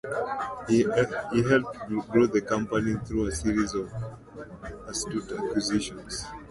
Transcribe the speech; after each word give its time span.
He 0.67 0.79
helped 0.81 1.77
grow 2.09 2.25
the 2.25 2.41
company 2.41 2.95
through 3.05 3.27
a 3.27 3.31
series 3.31 3.75
of 3.75 3.93
astute 4.87 5.31
acquisitions. 5.31 6.25